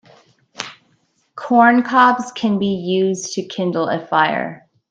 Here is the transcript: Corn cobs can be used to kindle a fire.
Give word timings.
Corn 1.35 1.83
cobs 1.83 2.31
can 2.31 2.57
be 2.57 2.73
used 2.73 3.33
to 3.35 3.43
kindle 3.43 3.87
a 3.87 4.03
fire. 4.03 4.67